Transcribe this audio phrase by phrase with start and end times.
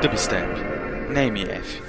[0.00, 0.46] Dubstep
[1.10, 1.82] MF.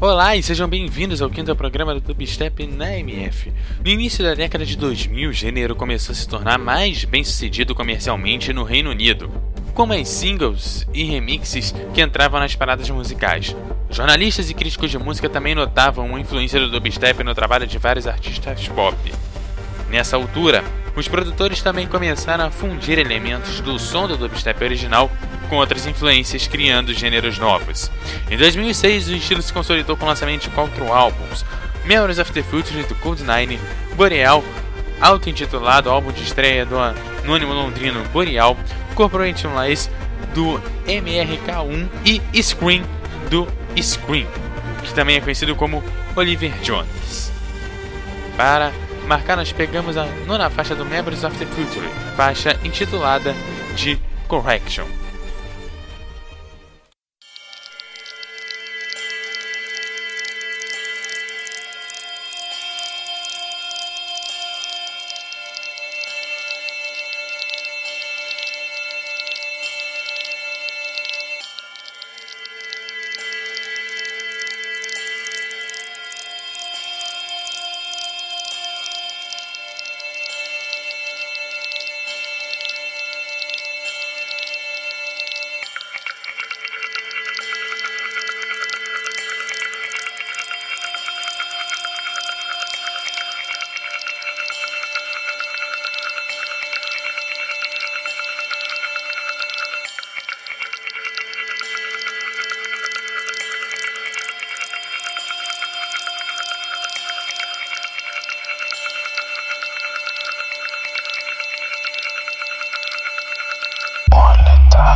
[0.00, 3.52] Olá e sejam bem-vindos ao quinto programa do Dubstep na MF.
[3.84, 7.74] No início da década de 2000, o gênero começou a se tornar mais bem sucedido
[7.74, 9.30] comercialmente no Reino Unido,
[9.74, 13.54] com mais singles e remixes que entravam nas paradas musicais.
[13.90, 18.06] Jornalistas e críticos de música também notavam a influência do dubstep no trabalho de vários
[18.06, 18.96] artistas pop.
[19.90, 20.64] Nessa altura,
[20.96, 25.10] os produtores também começaram a fundir elementos do som do dubstep original
[25.48, 27.90] com outras influências, criando gêneros novos.
[28.30, 31.44] Em 2006, o estilo se consolidou com o lançamento de quatro álbuns:
[31.84, 33.60] Memories of the Future do Cold Nine,
[33.94, 34.42] Boreal,
[35.00, 38.56] auto-intitulado álbum de estreia do anônimo londrino Boreal,
[38.94, 39.90] Corporation Lies
[40.34, 42.82] do MRK1 e Scream
[43.30, 43.46] do
[43.80, 44.26] Scream,
[44.82, 45.84] que também é conhecido como
[46.16, 47.30] Oliver Jones.
[48.36, 48.72] Para
[49.06, 53.34] marcar, nós pegamos a nona faixa do Members of the Future, faixa intitulada
[53.76, 55.05] de Correction.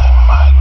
[0.00, 0.59] my mind.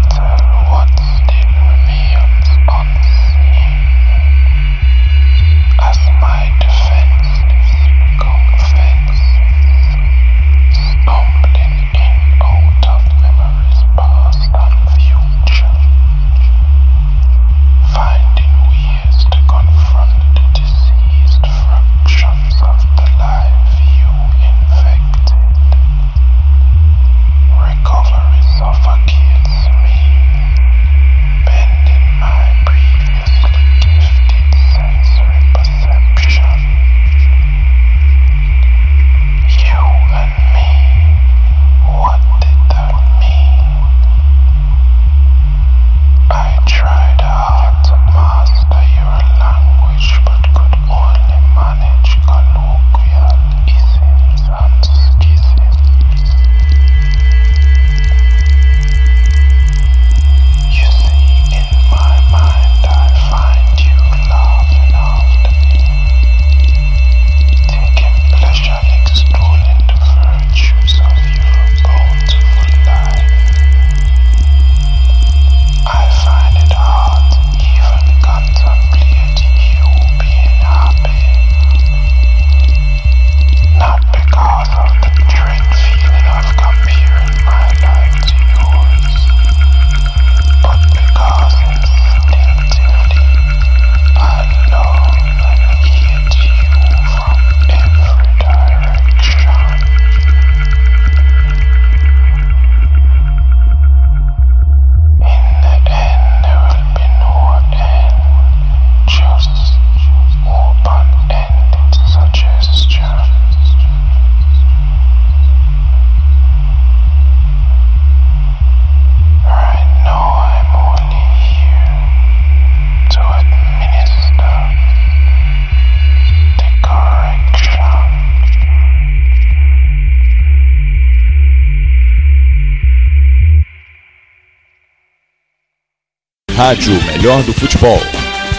[136.60, 138.02] Rádio Melhor do Futebol.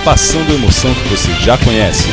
[0.06, 2.08] Passando a emoção que você já conhece.